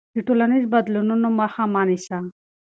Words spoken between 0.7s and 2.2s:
بدلونونو مخه مه نیسه.